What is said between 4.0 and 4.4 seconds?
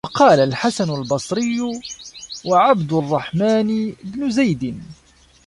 بْنُ